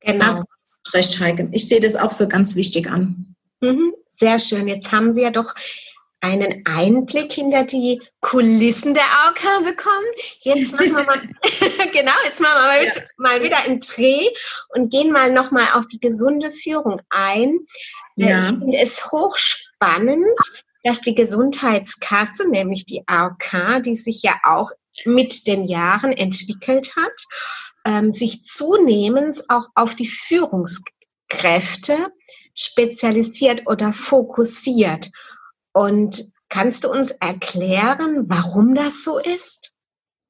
Genau. 0.00 0.42
Recht, 0.92 1.20
Heike. 1.20 1.48
Ich 1.52 1.68
sehe 1.68 1.80
das 1.80 1.96
auch 1.96 2.12
für 2.12 2.28
ganz 2.28 2.56
wichtig 2.56 2.90
an. 2.90 3.34
Mhm, 3.60 3.92
sehr 4.08 4.38
schön. 4.38 4.68
Jetzt 4.68 4.92
haben 4.92 5.16
wir 5.16 5.30
doch 5.30 5.54
einen 6.20 6.62
Einblick 6.66 7.32
hinter 7.32 7.64
die 7.64 8.00
Kulissen 8.20 8.92
der 8.94 9.04
AOK 9.04 9.64
bekommen. 9.64 10.06
Jetzt 10.40 10.72
machen 10.72 10.96
wir 10.96 11.04
mal, 11.04 11.20
genau, 11.92 12.12
jetzt 12.24 12.40
machen 12.40 12.54
wir 12.54 12.66
mal, 12.66 12.84
ja. 12.84 12.92
mal, 13.16 13.42
wieder 13.42 13.58
einen 13.64 13.80
Dreh 13.80 14.28
und 14.70 14.90
gehen 14.90 15.12
mal 15.12 15.32
nochmal 15.32 15.66
auf 15.74 15.86
die 15.86 16.00
gesunde 16.00 16.50
Führung 16.50 17.00
ein. 17.08 17.58
Äh, 18.18 18.28
ja. 18.28 18.42
Ich 18.42 18.48
finde 18.48 18.78
es 18.78 19.10
hochspannend, 19.10 20.38
dass 20.84 21.00
die 21.00 21.14
Gesundheitskasse, 21.14 22.48
nämlich 22.48 22.84
die 22.84 23.02
AOK, 23.06 23.82
die 23.82 23.94
sich 23.94 24.22
ja 24.22 24.34
auch 24.44 24.70
mit 25.04 25.46
den 25.46 25.64
Jahren 25.64 26.12
entwickelt 26.12 26.92
hat, 26.96 27.24
ähm, 27.86 28.12
sich 28.12 28.42
zunehmend 28.42 29.44
auch 29.48 29.68
auf 29.74 29.94
die 29.94 30.06
Führungskräfte 30.06 31.96
spezialisiert 32.54 33.62
oder 33.66 33.92
fokussiert. 33.92 35.10
Und 35.72 36.24
kannst 36.48 36.84
du 36.84 36.90
uns 36.90 37.12
erklären, 37.12 38.24
warum 38.28 38.74
das 38.74 39.04
so 39.04 39.18
ist? 39.18 39.72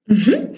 Mhm. 0.07 0.57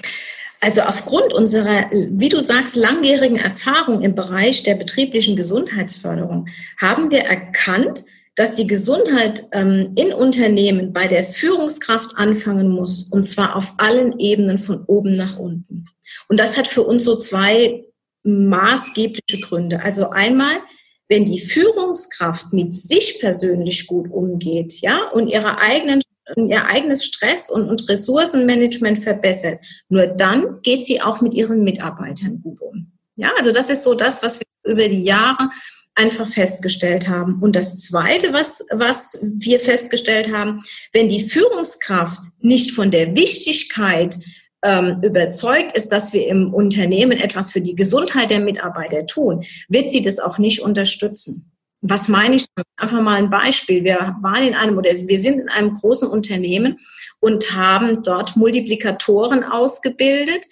Also 0.61 0.83
aufgrund 0.83 1.35
unserer, 1.35 1.91
wie 1.91 2.29
du 2.29 2.41
sagst, 2.41 2.77
langjährigen 2.77 3.37
Erfahrung 3.37 4.03
im 4.03 4.15
Bereich 4.15 4.63
der 4.63 4.77
betrieblichen 4.77 5.35
Gesundheitsförderung 5.35 6.47
haben 6.81 7.11
wir 7.11 7.25
erkannt, 7.25 8.05
dass 8.37 8.55
die 8.55 8.67
Gesundheit 8.67 9.43
ähm, 9.53 9.93
in 9.97 10.13
Unternehmen 10.13 10.93
bei 10.93 11.09
der 11.09 11.25
Führungskraft 11.25 12.17
anfangen 12.17 12.69
muss, 12.69 13.05
und 13.11 13.25
zwar 13.25 13.57
auf 13.57 13.75
allen 13.79 14.19
Ebenen 14.19 14.57
von 14.57 14.85
oben 14.85 15.15
nach 15.15 15.37
unten. 15.37 15.87
Und 16.29 16.41
das 16.41 16.57
hat 16.57 16.69
für 16.69 16.83
uns 16.83 17.05
so 17.05 17.17
zwei 17.17 17.85
maßgebliche 18.25 19.41
Gründe. 19.41 19.83
Also 19.83 20.11
einmal, 20.11 20.57
wenn 21.09 21.25
die 21.25 21.41
Führungskraft 21.41 22.53
mit 22.53 22.75
sich 22.75 23.19
persönlich 23.21 23.87
gut 23.87 24.11
umgeht, 24.11 24.81
ja, 24.81 25.09
und 25.09 25.29
ihre 25.29 25.59
eigenen 25.59 26.01
ihr 26.37 26.67
eigenes 26.67 27.05
Stress- 27.05 27.51
und, 27.51 27.69
und 27.69 27.89
Ressourcenmanagement 27.89 28.99
verbessert, 28.99 29.61
nur 29.89 30.07
dann 30.07 30.61
geht 30.63 30.85
sie 30.85 31.03
auch 31.03 31.21
mit 31.21 31.35
ihren 31.35 31.65
Mitarbeitern 31.65 32.41
gut 32.43 32.61
um. 32.61 32.93
Ja, 33.17 33.33
also 33.37 33.53
das 33.53 33.71
ist 33.71 33.83
so 33.83 33.95
das, 33.95 34.23
was 34.23 34.41
wir 34.41 34.73
über 34.73 34.89
die 34.89 35.03
Jahre 35.03 35.51
einfach 35.95 36.27
festgestellt 36.27 37.09
haben. 37.09 37.43
Und 37.43 37.55
das 37.57 37.81
Zweite, 37.81 38.33
was, 38.33 38.65
was 38.71 39.25
wir 39.35 39.61
festgestellt 39.61 40.33
haben, 40.33 40.63
wenn 40.93 41.09
die 41.09 41.21
Führungskraft 41.21 42.23
nicht 42.41 42.71
von 42.71 42.91
der 42.91 43.15
Wichtigkeit 43.15 44.17
ähm, 44.63 45.01
überzeugt 45.03 45.73
ist, 45.73 45.91
dass 45.91 46.13
wir 46.13 46.27
im 46.29 46.55
Unternehmen 46.55 47.13
etwas 47.13 47.51
für 47.51 47.61
die 47.61 47.75
Gesundheit 47.75 48.31
der 48.31 48.41
Mitarbeiter 48.41 49.07
tun, 49.07 49.45
wird 49.69 49.89
sie 49.91 50.03
das 50.03 50.19
auch 50.19 50.39
nicht 50.39 50.61
unterstützen. 50.61 51.51
Was 51.81 52.07
meine 52.07 52.37
ich? 52.37 52.47
Einfach 52.77 53.01
mal 53.01 53.17
ein 53.17 53.31
Beispiel. 53.31 53.83
Wir 53.83 54.17
waren 54.23 54.47
in 54.47 54.55
einem 54.55 54.79
oder 54.79 54.91
wir 54.91 55.21
sind 55.21 55.41
in 55.41 55.49
einem 55.49 55.75
großen 55.75 56.09
Unternehmen 56.09 56.79
und 57.19 57.57
haben 57.57 58.03
dort 58.05 58.37
Multiplikatoren 58.37 59.43
ausgebildet, 59.43 60.47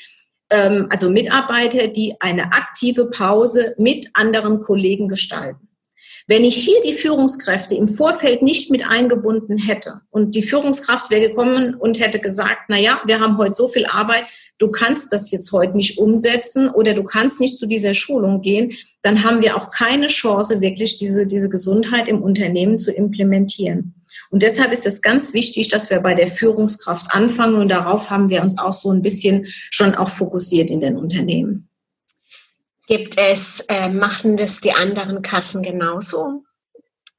ähm, 0.51 0.89
also 0.91 1.09
Mitarbeiter, 1.09 1.87
die 1.87 2.17
eine 2.19 2.53
aktive 2.53 3.11
Pause 3.11 3.75
mit 3.79 4.09
anderen 4.15 4.61
Kollegen 4.61 5.09
gestalten. 5.09 5.70
Wenn 6.27 6.45
ich 6.45 6.57
hier 6.57 6.81
die 6.85 6.93
Führungskräfte 6.93 7.75
im 7.75 7.89
Vorfeld 7.89 8.43
nicht 8.43 8.71
mit 8.71 8.87
eingebunden 8.87 9.59
hätte 9.59 10.03
und 10.11 10.35
die 10.35 10.43
Führungskraft 10.43 11.11
wäre 11.11 11.29
gekommen 11.29 11.75
und 11.75 12.01
hätte 12.01 12.19
gesagt, 12.19 12.63
na 12.69 12.79
ja, 12.79 13.01
wir 13.07 13.21
haben 13.21 13.39
heute 13.39 13.53
so 13.53 13.69
viel 13.69 13.87
Arbeit, 13.87 14.25
du 14.59 14.71
kannst 14.71 15.13
das 15.13 15.31
jetzt 15.31 15.53
heute 15.53 15.77
nicht 15.77 15.99
umsetzen 15.99 16.69
oder 16.69 16.95
du 16.95 17.05
kannst 17.05 17.41
nicht 17.41 17.59
zu 17.59 17.67
dieser 17.67 17.95
Schulung 17.95 18.41
gehen, 18.43 18.73
dann 19.03 19.25
haben 19.25 19.43
wir 19.43 19.57
auch 19.57 19.71
keine 19.71 20.09
Chance, 20.09 20.61
wirklich 20.61 20.99
diese, 20.99 21.27
diese 21.27 21.49
Gesundheit 21.49 22.09
im 22.09 22.23
Unternehmen 22.23 22.79
zu 22.79 22.93
implementieren. 22.93 23.95
Und 24.31 24.43
deshalb 24.43 24.73
ist 24.73 24.87
es 24.87 25.03
ganz 25.03 25.35
wichtig, 25.35 25.69
dass 25.69 25.91
wir 25.91 26.01
bei 26.01 26.15
der 26.15 26.29
Führungskraft 26.29 27.13
anfangen 27.13 27.57
und 27.57 27.69
darauf 27.69 28.11
haben 28.11 28.29
wir 28.29 28.43
uns 28.43 28.59
auch 28.59 28.73
so 28.73 28.93
ein 28.93 29.03
bisschen 29.03 29.47
schon 29.71 29.95
auch 29.95 30.09
fokussiert 30.09 30.71
in 30.71 30.81
den 30.81 30.97
Unternehmen. 30.97 31.70
Gibt 32.91 33.17
es, 33.19 33.61
äh, 33.69 33.89
machen 33.89 34.37
das 34.37 34.61
die 34.61 34.73
anderen 34.73 35.23
Kassen 35.23 35.63
genauso? 35.63 36.43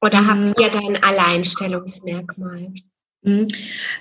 Oder 0.02 0.20
mhm. 0.20 0.28
habt 0.28 0.60
ihr 0.60 0.68
da 0.68 0.80
ein 0.80 1.02
Alleinstellungsmerkmal? 1.02 2.74
Mhm. 3.22 3.48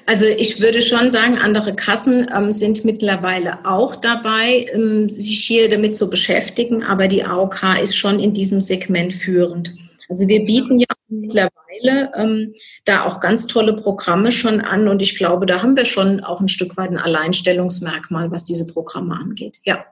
Also 0.05 0.25
ich 0.25 0.59
würde 0.59 0.81
schon 0.81 1.09
sagen, 1.09 1.37
andere 1.37 1.73
Kassen 1.73 2.29
ähm, 2.35 2.51
sind 2.51 2.83
mittlerweile 2.83 3.65
auch 3.65 3.95
dabei, 3.95 4.65
ähm, 4.73 5.07
sich 5.07 5.45
hier 5.45 5.69
damit 5.69 5.95
zu 5.95 6.09
beschäftigen, 6.09 6.83
aber 6.83 7.07
die 7.07 7.23
AOK 7.23 7.63
ist 7.81 7.95
schon 7.95 8.19
in 8.19 8.33
diesem 8.33 8.59
Segment 8.59 9.13
führend. 9.13 9.73
Also 10.09 10.27
wir 10.27 10.43
bieten 10.43 10.77
ja 10.77 10.87
mittlerweile 11.07 12.11
ähm, 12.17 12.53
da 12.83 13.05
auch 13.05 13.21
ganz 13.21 13.47
tolle 13.47 13.77
Programme 13.77 14.33
schon 14.33 14.59
an 14.59 14.89
und 14.89 15.01
ich 15.01 15.17
glaube, 15.17 15.45
da 15.45 15.61
haben 15.61 15.77
wir 15.77 15.85
schon 15.85 16.19
auch 16.19 16.41
ein 16.41 16.49
Stück 16.49 16.75
weit 16.75 16.89
ein 16.89 16.97
Alleinstellungsmerkmal, 16.97 18.29
was 18.29 18.43
diese 18.43 18.67
Programme 18.67 19.15
angeht. 19.15 19.59
Ja. 19.63 19.85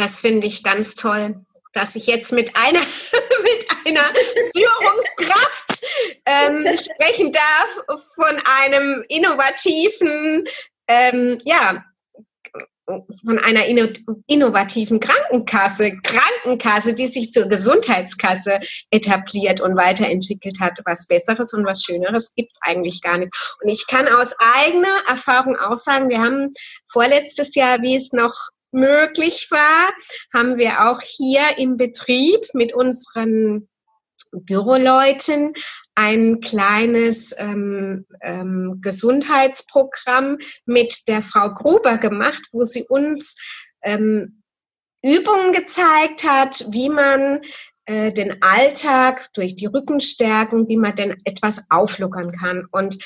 Das 0.00 0.22
finde 0.22 0.46
ich 0.46 0.62
ganz 0.62 0.94
toll, 0.94 1.44
dass 1.74 1.94
ich 1.94 2.06
jetzt 2.06 2.32
mit 2.32 2.56
einer, 2.56 2.80
mit 3.42 3.66
einer 3.84 4.04
Führungskraft 4.56 5.86
ähm, 6.24 6.78
sprechen 6.78 7.32
darf 7.32 8.00
von 8.14 8.40
einem 8.62 9.04
innovativen, 9.10 10.44
ähm, 10.88 11.36
ja, 11.44 11.84
von 12.86 13.38
einer 13.40 13.66
innovativen 14.26 15.00
Krankenkasse, 15.00 15.92
Krankenkasse, 16.02 16.94
die 16.94 17.06
sich 17.06 17.30
zur 17.30 17.46
Gesundheitskasse 17.46 18.58
etabliert 18.90 19.60
und 19.60 19.76
weiterentwickelt 19.76 20.60
hat. 20.60 20.80
Was 20.86 21.06
Besseres 21.06 21.52
und 21.52 21.66
was 21.66 21.84
Schöneres 21.84 22.34
gibt 22.34 22.52
es 22.52 22.58
eigentlich 22.62 23.02
gar 23.02 23.18
nicht. 23.18 23.32
Und 23.62 23.70
ich 23.70 23.86
kann 23.86 24.08
aus 24.08 24.34
eigener 24.64 25.02
Erfahrung 25.06 25.56
auch 25.56 25.76
sagen, 25.76 26.08
wir 26.08 26.22
haben 26.22 26.52
vorletztes 26.90 27.54
Jahr, 27.54 27.82
wie 27.82 27.94
es 27.94 28.12
noch 28.12 28.34
möglich 28.72 29.48
war, 29.50 29.92
haben 30.32 30.58
wir 30.58 30.88
auch 30.88 31.00
hier 31.00 31.58
im 31.58 31.76
Betrieb 31.76 32.40
mit 32.54 32.72
unseren 32.74 33.68
Büroleuten 34.32 35.54
ein 35.94 36.40
kleines 36.40 37.34
ähm, 37.38 38.06
ähm, 38.22 38.78
Gesundheitsprogramm 38.80 40.38
mit 40.66 41.08
der 41.08 41.22
Frau 41.22 41.52
Gruber 41.52 41.98
gemacht, 41.98 42.42
wo 42.52 42.62
sie 42.64 42.84
uns 42.88 43.36
ähm, 43.82 44.42
Übungen 45.02 45.52
gezeigt 45.52 46.24
hat, 46.24 46.64
wie 46.70 46.90
man 46.90 47.40
äh, 47.86 48.12
den 48.12 48.42
Alltag 48.42 49.32
durch 49.32 49.56
die 49.56 49.66
Rückenstärkung, 49.66 50.68
wie 50.68 50.76
man 50.76 50.94
denn 50.94 51.16
etwas 51.24 51.64
aufluckern 51.70 52.32
kann. 52.32 52.66
Und 52.70 52.98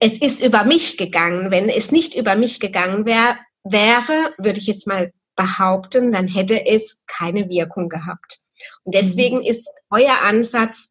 es 0.00 0.18
ist 0.18 0.42
über 0.44 0.64
mich 0.64 0.96
gegangen. 0.96 1.50
Wenn 1.50 1.68
es 1.68 1.92
nicht 1.92 2.14
über 2.14 2.34
mich 2.36 2.58
gegangen 2.58 3.06
wäre, 3.06 3.38
wäre, 3.64 4.34
würde 4.38 4.58
ich 4.58 4.66
jetzt 4.66 4.86
mal 4.86 5.12
behaupten, 5.36 6.12
dann 6.12 6.28
hätte 6.28 6.66
es 6.66 6.98
keine 7.06 7.48
Wirkung 7.48 7.88
gehabt. 7.88 8.38
Und 8.84 8.94
deswegen 8.94 9.38
mhm. 9.38 9.44
ist 9.44 9.68
euer 9.90 10.22
Ansatz 10.22 10.90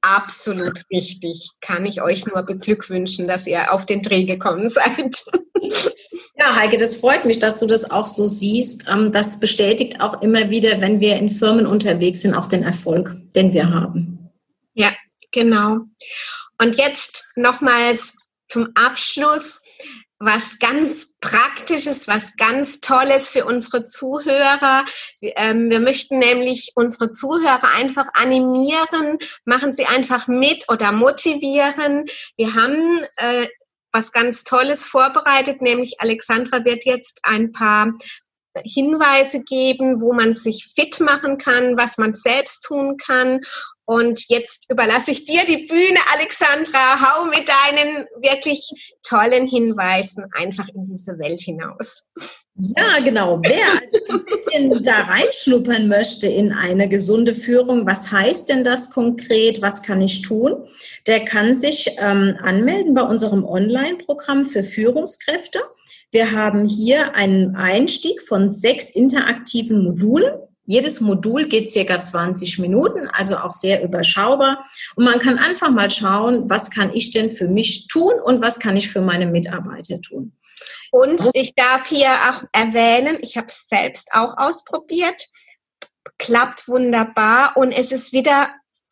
absolut 0.00 0.82
richtig. 0.90 1.50
Kann 1.60 1.86
ich 1.86 2.02
euch 2.02 2.26
nur 2.26 2.42
beglückwünschen, 2.42 3.28
dass 3.28 3.46
ihr 3.46 3.72
auf 3.72 3.86
den 3.86 4.02
Dreh 4.02 4.24
gekommen 4.24 4.68
seid. 4.68 5.22
Ja, 6.36 6.56
Heike, 6.56 6.78
das 6.78 6.96
freut 6.96 7.24
mich, 7.26 7.38
dass 7.38 7.60
du 7.60 7.66
das 7.66 7.90
auch 7.90 8.06
so 8.06 8.26
siehst. 8.26 8.86
Ähm, 8.90 9.12
das 9.12 9.40
bestätigt 9.40 10.00
auch 10.00 10.22
immer 10.22 10.50
wieder, 10.50 10.80
wenn 10.80 11.00
wir 11.00 11.16
in 11.16 11.28
Firmen 11.28 11.66
unterwegs 11.66 12.22
sind, 12.22 12.34
auch 12.34 12.46
den 12.46 12.62
Erfolg, 12.62 13.14
den 13.34 13.52
wir 13.52 13.70
haben. 13.70 14.30
Ja, 14.72 14.90
genau. 15.32 15.80
Und 16.58 16.76
jetzt 16.76 17.24
nochmals 17.36 18.14
zum 18.46 18.70
Abschluss 18.74 19.60
was 20.20 20.58
ganz 20.58 21.16
Praktisches, 21.20 22.06
was 22.06 22.36
ganz 22.36 22.80
Tolles 22.80 23.30
für 23.30 23.46
unsere 23.46 23.86
Zuhörer. 23.86 24.84
Ähm, 25.20 25.70
wir 25.70 25.80
möchten 25.80 26.18
nämlich 26.18 26.72
unsere 26.74 27.10
Zuhörer 27.10 27.74
einfach 27.74 28.06
animieren, 28.12 29.18
machen 29.44 29.72
sie 29.72 29.86
einfach 29.86 30.28
mit 30.28 30.66
oder 30.68 30.92
motivieren. 30.92 32.04
Wir 32.36 32.54
haben 32.54 33.02
äh, 33.16 33.48
was 33.92 34.12
ganz 34.12 34.44
Tolles 34.44 34.86
vorbereitet, 34.86 35.62
nämlich 35.62 36.00
Alexandra 36.00 36.64
wird 36.64 36.84
jetzt 36.84 37.20
ein 37.22 37.50
paar 37.50 37.94
Hinweise 38.64 39.42
geben, 39.42 40.00
wo 40.00 40.12
man 40.12 40.34
sich 40.34 40.72
fit 40.74 41.00
machen 41.00 41.38
kann, 41.38 41.78
was 41.78 41.98
man 41.98 42.14
selbst 42.14 42.62
tun 42.62 42.96
kann. 42.96 43.40
Und 43.90 44.28
jetzt 44.28 44.70
überlasse 44.70 45.10
ich 45.10 45.24
dir 45.24 45.44
die 45.44 45.66
Bühne, 45.66 45.98
Alexandra. 46.14 47.00
Hau 47.00 47.24
mit 47.24 47.48
deinen 47.48 48.06
wirklich 48.20 48.94
tollen 49.02 49.48
Hinweisen 49.48 50.26
einfach 50.38 50.68
in 50.68 50.84
diese 50.84 51.18
Welt 51.18 51.40
hinaus. 51.40 52.04
Ja, 52.54 53.00
genau. 53.00 53.40
Wer 53.42 53.72
also 53.82 53.98
ein 54.10 54.24
bisschen 54.26 54.84
da 54.84 54.94
reinschnuppern 54.94 55.88
möchte 55.88 56.28
in 56.28 56.52
eine 56.52 56.88
gesunde 56.88 57.34
Führung, 57.34 57.84
was 57.84 58.12
heißt 58.12 58.48
denn 58.48 58.62
das 58.62 58.92
konkret? 58.92 59.60
Was 59.60 59.82
kann 59.82 60.00
ich 60.00 60.22
tun? 60.22 60.68
Der 61.08 61.24
kann 61.24 61.56
sich 61.56 61.90
ähm, 61.98 62.36
anmelden 62.42 62.94
bei 62.94 63.02
unserem 63.02 63.44
Online-Programm 63.44 64.44
für 64.44 64.62
Führungskräfte. 64.62 65.58
Wir 66.12 66.30
haben 66.30 66.64
hier 66.64 67.16
einen 67.16 67.56
Einstieg 67.56 68.22
von 68.22 68.50
sechs 68.50 68.90
interaktiven 68.90 69.82
Modulen. 69.82 70.30
Jedes 70.66 71.00
Modul 71.00 71.46
geht 71.46 71.70
circa 71.70 72.00
20 72.00 72.58
Minuten, 72.58 73.08
also 73.08 73.36
auch 73.36 73.52
sehr 73.52 73.82
überschaubar. 73.82 74.64
Und 74.94 75.04
man 75.04 75.18
kann 75.18 75.38
einfach 75.38 75.70
mal 75.70 75.90
schauen, 75.90 76.48
was 76.48 76.70
kann 76.70 76.92
ich 76.94 77.10
denn 77.10 77.28
für 77.28 77.48
mich 77.48 77.88
tun 77.88 78.12
und 78.24 78.40
was 78.40 78.60
kann 78.60 78.76
ich 78.76 78.88
für 78.88 79.00
meine 79.00 79.26
Mitarbeiter 79.26 80.00
tun. 80.00 80.32
Und 80.92 81.30
ich 81.34 81.54
darf 81.54 81.86
hier 81.86 82.10
auch 82.28 82.42
erwähnen, 82.52 83.18
ich 83.22 83.36
habe 83.36 83.46
es 83.46 83.68
selbst 83.68 84.10
auch 84.12 84.36
ausprobiert, 84.36 85.26
klappt 86.18 86.68
wunderbar 86.68 87.56
und 87.56 87.72
es 87.72 87.92
ist 87.92 88.12
wieder 88.12 88.48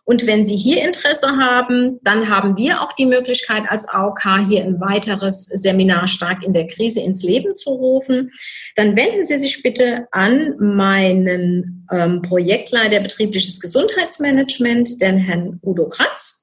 Und 0.04 0.26
wenn 0.26 0.44
Sie 0.44 0.56
hier 0.56 0.84
Interesse 0.84 1.38
haben, 1.38 2.00
dann 2.02 2.28
haben 2.28 2.58
wir 2.58 2.82
auch 2.82 2.94
die 2.94 3.06
Möglichkeit 3.06 3.66
als 3.70 3.88
AOK 3.88 4.24
hier 4.50 4.64
ein 4.64 4.82
weiteres 4.82 5.46
Seminar 5.46 6.08
stark 6.08 6.44
in 6.44 6.54
der 6.54 6.66
Krise 6.66 7.02
ins 7.02 7.24
Leben 7.24 7.56
zu 7.56 7.70
rufen. 7.70 8.32
Dann 8.76 8.96
wenden 8.96 9.26
Sie 9.26 9.38
sich 9.38 9.62
bitte 9.62 10.08
an 10.10 10.56
meinen 10.58 11.86
ähm, 11.92 12.24
Projektleiter 12.24 13.00
betriebliches 13.00 13.60
Gesundheitsmanagement, 13.60 15.00
den 15.00 15.20
Herrn 15.20 15.60
Udo 15.62 15.88
Kratz. 15.88 16.43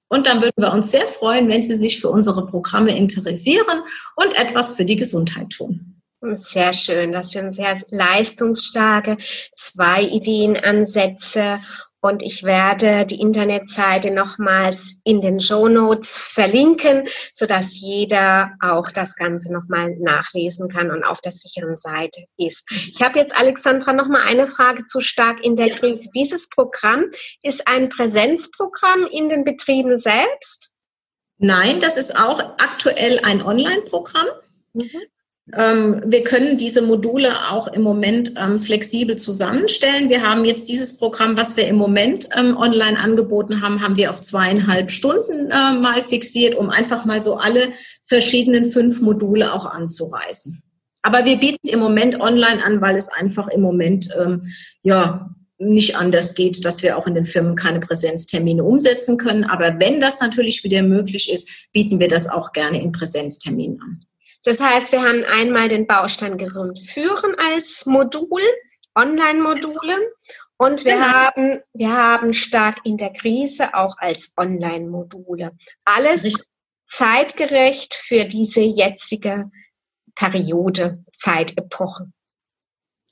Und 0.10 0.28
dann 0.28 0.44
würden 0.44 0.64
wir 0.64 0.72
uns 0.72 0.92
sehr 0.92 1.08
freuen, 1.08 1.48
wenn 1.48 1.64
Sie 1.64 1.76
sich 1.76 2.00
für 2.00 2.10
unsere 2.10 2.46
Programme 2.46 2.96
interessieren 2.96 3.82
und 4.16 4.38
etwas 4.38 4.76
für 4.76 4.86
die 4.86 4.96
Gesundheit 4.96 5.50
tun. 5.50 5.94
Sehr 6.32 6.72
schön, 6.72 7.12
das 7.12 7.32
sind 7.32 7.52
sehr 7.52 7.78
leistungsstarke 7.90 9.18
zwei 9.56 10.04
Ideenansätze 10.04 11.60
und 12.04 12.22
ich 12.22 12.44
werde 12.44 13.06
die 13.06 13.22
Internetseite 13.22 14.12
nochmals 14.12 14.98
in 15.06 15.22
den 15.22 15.40
Show 15.40 15.70
Notes 15.70 16.18
verlinken, 16.34 17.08
sodass 17.32 17.80
jeder 17.80 18.52
auch 18.60 18.92
das 18.92 19.16
Ganze 19.16 19.54
nochmal 19.54 19.96
nachlesen 20.00 20.68
kann 20.68 20.92
und 20.92 21.06
auf 21.06 21.22
der 21.22 21.32
sicheren 21.32 21.78
Seite 21.78 22.26
ist. 22.38 22.70
Ich 22.94 23.02
habe 23.02 23.20
jetzt, 23.20 23.40
Alexandra, 23.40 23.94
nochmal 23.94 24.24
eine 24.28 24.48
Frage 24.48 24.84
zu 24.86 25.00
stark 25.00 25.42
in 25.46 25.56
der 25.56 25.70
Krise. 25.70 26.10
Dieses 26.14 26.50
Programm 26.50 27.06
ist 27.42 27.70
ein 27.70 27.88
Präsenzprogramm 27.88 29.08
in 29.10 29.30
den 29.30 29.46
Betrieben 29.46 29.98
selbst? 29.98 30.72
Nein, 31.38 31.80
das 31.80 31.96
ist 31.96 32.20
auch 32.20 32.40
aktuell 32.58 33.22
ein 33.24 33.42
Online-Programm. 33.42 34.28
Mhm. 34.74 35.02
Ähm, 35.52 36.02
wir 36.06 36.24
können 36.24 36.58
diese 36.58 36.82
Module 36.82 37.52
auch 37.52 37.68
im 37.68 37.82
Moment 37.82 38.34
ähm, 38.42 38.60
flexibel 38.60 39.18
zusammenstellen. 39.18 40.10
Wir 40.10 40.22
haben 40.22 40.46
jetzt 40.46 40.70
dieses 40.70 40.98
Programm, 40.98 41.38
was 41.38 41.58
wir 41.58 41.68
im 41.68 41.76
Moment 41.76 42.30
ähm, 42.38 42.56
online 42.56 42.98
angeboten 42.98 43.62
haben, 43.62 43.82
haben 43.82 43.98
wir 43.98 44.10
auf 44.10 44.22
zweieinhalb 44.22 44.90
Stunden 44.90 45.52
äh, 45.52 45.74
mal 45.74 46.02
fixiert, 46.02 46.56
um 46.56 46.70
einfach 46.70 47.04
mal 47.04 47.22
so 47.22 47.36
alle 47.36 47.74
verschiedenen 48.06 48.64
fünf 48.64 49.02
Module 49.02 49.52
auch 49.52 49.66
anzureißen. 49.66 50.62
Aber 51.02 51.26
wir 51.26 51.36
bieten 51.36 51.60
es 51.62 51.74
im 51.74 51.80
Moment 51.80 52.22
online 52.22 52.64
an, 52.64 52.80
weil 52.80 52.96
es 52.96 53.10
einfach 53.10 53.50
im 53.50 53.60
Moment 53.60 54.08
ja 54.84 55.36
nicht 55.58 55.98
anders 55.98 56.34
geht, 56.34 56.64
dass 56.64 56.82
wir 56.82 56.98
auch 56.98 57.08
in 57.08 57.14
den 57.14 57.26
Firmen 57.26 57.58
keine 57.58 57.82
Präsenztermine 57.82 58.64
umsetzen 58.64 59.18
können. 59.18 59.44
Aber 59.44 59.80
wenn 59.80 60.00
das 60.00 60.22
natürlich 60.22 60.64
wieder 60.64 60.82
möglich 60.82 61.30
ist, 61.30 61.68
bieten 61.74 62.00
wir 62.00 62.08
das 62.08 62.30
auch 62.30 62.54
gerne 62.54 62.82
in 62.82 62.94
Präsenzterminen 62.94 63.82
an. 63.82 64.06
Das 64.44 64.60
heißt, 64.60 64.92
wir 64.92 65.02
haben 65.02 65.24
einmal 65.40 65.70
den 65.70 65.88
Baustein 65.88 66.38
gesund 66.38 66.78
führen 66.78 67.36
als 67.54 67.86
Modul, 67.86 68.42
Online-Module. 68.96 70.14
Und 70.58 70.86
wir, 70.86 70.94
genau. 70.94 71.06
haben, 71.06 71.60
wir 71.74 71.92
haben 71.92 72.34
stark 72.34 72.78
in 72.86 72.98
der 72.98 73.12
Krise 73.12 73.74
auch 73.74 73.96
als 73.98 74.32
Online-Module. 74.38 75.52
Alles 75.86 76.24
Richtig. 76.24 76.46
zeitgerecht 76.88 77.94
für 77.96 78.26
diese 78.26 78.62
jetzige 78.62 79.50
Periode, 80.16 81.04
Zeitepoche. 81.12 82.12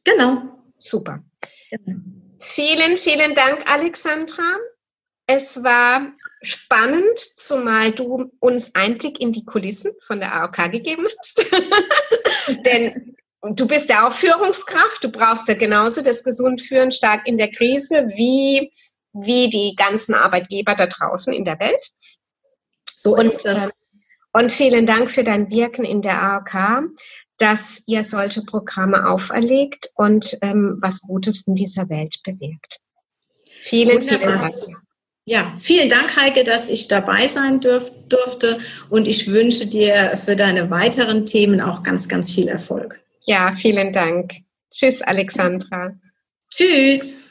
Genau. 0.04 0.44
Super. 0.76 1.24
Genau. 1.72 2.00
Vielen, 2.39 2.98
vielen 2.98 3.36
Dank, 3.36 3.70
Alexandra. 3.72 4.44
Es 5.34 5.63
war 5.63 6.12
spannend, 6.41 7.17
zumal 7.17 7.94
du 7.94 8.34
uns 8.39 8.76
Einblick 8.76 9.22
in 9.22 9.32
die 9.32 9.46
Kulissen 9.46 9.94
von 10.02 10.20
der 10.20 10.34
AOK 10.34 10.70
gegeben 10.70 11.08
hast. 11.17 11.46
Denn 12.65 13.15
du 13.41 13.65
bist 13.65 13.89
ja 13.89 14.06
auch 14.06 14.12
Führungskraft, 14.12 15.06
du 15.06 15.10
brauchst 15.10 15.48
ja 15.48 15.54
genauso 15.54 16.02
das 16.02 16.26
Gesundführen 16.26 16.91
stark 16.91 17.26
in 17.26 17.38
der 17.38 17.50
Krise 17.50 18.10
wie, 18.13 18.72
wie 19.13 19.50
die 19.50 19.74
ganzen 19.78 20.15
Arbeitgeber 20.15 20.76
da 20.76 20.88
draußen 20.88 21.34
in 21.34 21.46
der 21.46 21.60
Welt. 21.62 21.91
So 22.94 23.15
und, 23.15 23.28
ist 23.28 23.46
das. 23.46 23.72
Und 24.34 24.52
vielen 24.52 24.86
Dank 24.86 25.10
für 25.10 25.24
dein 25.24 25.50
Wirken 25.50 25.86
in 25.86 26.02
der 26.02 26.22
AOK, 26.22 26.89
dass 27.38 27.84
ihr 27.88 28.04
solche 28.04 28.44
Programme 28.44 29.08
auferlegt 29.08 29.91
und 29.96 30.38
ähm, 30.41 30.78
was 30.82 31.00
Gutes 31.00 31.48
in 31.48 31.56
dieser 31.56 31.88
Welt 31.88 32.17
bewirkt. 32.24 32.80
Vielen, 33.62 34.02
Wunderbar. 34.02 34.52
vielen 34.52 34.72
Dank. 34.72 34.81
Ja, 35.26 35.54
vielen 35.58 35.88
Dank, 35.88 36.16
Heike, 36.16 36.44
dass 36.44 36.68
ich 36.68 36.88
dabei 36.88 37.28
sein 37.28 37.60
dürf, 37.60 37.92
durfte 38.10 38.58
und 38.90 39.08
ich 39.08 39.32
wünsche 39.32 39.68
dir 39.68 40.18
für 40.18 40.36
deine 40.36 40.70
weiteren 40.72 41.26
Themen 41.26 41.62
auch 41.62 41.84
ganz, 41.84 42.10
ganz 42.10 42.32
viel 42.32 42.48
Erfolg. 42.48 43.00
Ja, 43.26 43.52
vielen 43.52 43.94
Dank. 43.94 44.34
Tschüss, 44.72 45.02
Alexandra. 45.02 45.94
Tschüss. 46.50 47.31